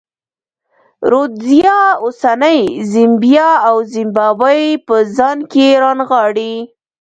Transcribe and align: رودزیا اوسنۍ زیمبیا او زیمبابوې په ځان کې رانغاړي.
رودزیا 1.11 1.79
اوسنۍ 2.03 2.59
زیمبیا 2.91 3.49
او 3.67 3.75
زیمبابوې 3.91 4.63
په 4.87 4.95
ځان 5.15 5.37
کې 5.51 5.65
رانغاړي. 5.81 6.53